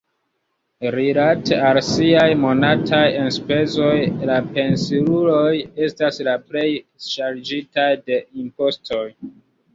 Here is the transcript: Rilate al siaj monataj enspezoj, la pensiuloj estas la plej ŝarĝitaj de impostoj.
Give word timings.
Rilate 0.93 1.59
al 1.71 1.79
siaj 1.87 2.23
monataj 2.45 3.01
enspezoj, 3.25 3.91
la 4.31 4.39
pensiuloj 4.57 5.53
estas 5.91 6.19
la 6.31 6.35
plej 6.49 6.67
ŝarĝitaj 7.13 7.89
de 8.11 8.21
impostoj. 8.47 9.07